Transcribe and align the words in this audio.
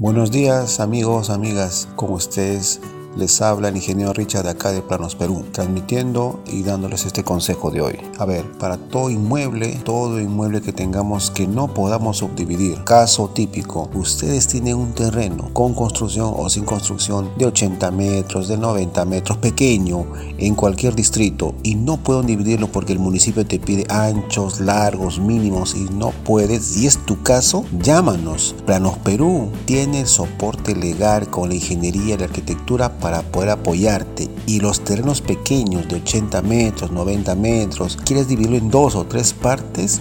Buenos 0.00 0.32
días 0.32 0.80
amigos, 0.80 1.30
amigas, 1.30 1.86
¿cómo 1.94 2.14
ustedes? 2.14 2.80
Les 3.16 3.40
habla 3.40 3.68
el 3.68 3.76
ingeniero 3.76 4.12
Richard 4.12 4.42
de 4.42 4.50
acá 4.50 4.72
de 4.72 4.82
Planos 4.82 5.14
Perú, 5.14 5.44
transmitiendo 5.52 6.40
y 6.46 6.64
dándoles 6.64 7.06
este 7.06 7.22
consejo 7.22 7.70
de 7.70 7.80
hoy. 7.80 8.00
A 8.18 8.24
ver, 8.24 8.50
para 8.58 8.76
todo 8.76 9.08
inmueble, 9.08 9.80
todo 9.84 10.18
inmueble 10.20 10.60
que 10.60 10.72
tengamos 10.72 11.30
que 11.30 11.46
no 11.46 11.72
podamos 11.72 12.16
subdividir, 12.18 12.82
caso 12.82 13.30
típico, 13.32 13.88
ustedes 13.94 14.48
tienen 14.48 14.74
un 14.76 14.94
terreno 14.94 15.50
con 15.52 15.74
construcción 15.74 16.34
o 16.36 16.50
sin 16.50 16.64
construcción 16.64 17.30
de 17.38 17.46
80 17.46 17.90
metros, 17.92 18.48
de 18.48 18.56
90 18.56 19.04
metros, 19.04 19.38
pequeño, 19.38 20.06
en 20.38 20.56
cualquier 20.56 20.96
distrito 20.96 21.54
y 21.62 21.76
no 21.76 21.98
pueden 21.98 22.26
dividirlo 22.26 22.66
porque 22.72 22.92
el 22.92 22.98
municipio 22.98 23.46
te 23.46 23.60
pide 23.60 23.86
anchos, 23.90 24.60
largos, 24.60 25.20
mínimos 25.20 25.76
y 25.76 25.84
no 25.84 26.10
puedes, 26.24 26.64
si 26.64 26.88
es 26.88 26.98
tu 27.06 27.22
caso, 27.22 27.64
llámanos. 27.80 28.56
Planos 28.66 28.98
Perú 28.98 29.50
tiene 29.66 30.00
el 30.00 30.06
soporte 30.08 30.74
legal 30.74 31.28
con 31.30 31.48
la 31.48 31.54
ingeniería 31.54 32.14
y 32.14 32.18
la 32.18 32.24
arquitectura 32.24 32.98
para 33.04 33.20
poder 33.20 33.50
apoyarte 33.50 34.30
y 34.46 34.60
los 34.60 34.82
terrenos 34.82 35.20
pequeños 35.20 35.86
de 35.88 35.96
80 35.96 36.40
metros, 36.40 36.90
90 36.90 37.34
metros, 37.34 37.98
quieres 38.02 38.28
dividirlo 38.28 38.56
en 38.56 38.70
dos 38.70 38.94
o 38.94 39.04
tres 39.04 39.34
partes, 39.34 40.00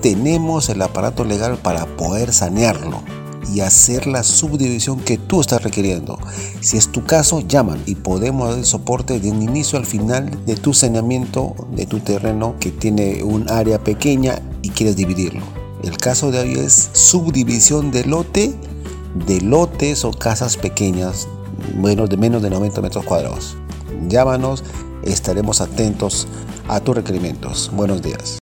tenemos 0.00 0.68
el 0.68 0.80
aparato 0.80 1.24
legal 1.24 1.58
para 1.58 1.84
poder 1.96 2.32
sanearlo 2.32 3.02
y 3.52 3.58
hacer 3.58 4.06
la 4.06 4.22
subdivisión 4.22 5.00
que 5.00 5.18
tú 5.18 5.40
estás 5.40 5.64
requiriendo. 5.64 6.16
Si 6.60 6.76
es 6.76 6.92
tu 6.92 7.02
caso, 7.02 7.40
llaman 7.40 7.82
y 7.86 7.96
podemos 7.96 8.50
dar 8.50 8.58
el 8.58 8.64
soporte 8.64 9.18
de 9.18 9.32
un 9.32 9.42
inicio 9.42 9.76
al 9.76 9.84
final 9.84 10.30
de 10.46 10.54
tu 10.54 10.72
saneamiento 10.74 11.56
de 11.72 11.86
tu 11.86 11.98
terreno 11.98 12.54
que 12.60 12.70
tiene 12.70 13.24
un 13.24 13.50
área 13.50 13.82
pequeña 13.82 14.40
y 14.62 14.68
quieres 14.68 14.94
dividirlo. 14.94 15.42
El 15.82 15.96
caso 15.96 16.30
de 16.30 16.38
hoy 16.38 16.52
es 16.52 16.90
subdivisión 16.92 17.90
de 17.90 18.04
lote 18.04 18.54
de 19.26 19.40
lotes 19.40 20.04
o 20.04 20.12
casas 20.12 20.56
pequeñas 20.56 21.26
menos 21.76 22.08
de 22.08 22.16
menos 22.16 22.42
de 22.42 22.50
90 22.50 22.80
metros 22.80 23.04
cuadrados. 23.04 23.56
Llámanos, 24.08 24.64
estaremos 25.04 25.60
atentos 25.60 26.26
a 26.68 26.80
tus 26.80 26.96
requerimientos. 26.96 27.70
Buenos 27.74 28.02
días. 28.02 28.43